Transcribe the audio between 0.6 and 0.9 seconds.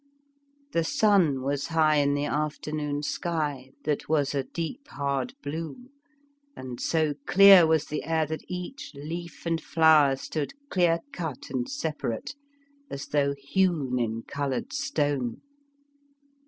The